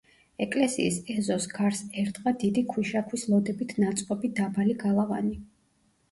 ეკლესიის 0.43 0.95
ეზოს 1.15 1.43
გარს 1.57 1.81
ერტყა 2.03 2.33
დიდი 2.43 2.63
ქვიშაქვის 2.71 3.25
ლოდებით 3.33 3.75
ნაწყობი 3.83 4.31
დაბალი 4.41 4.77
გალავანი. 4.85 5.37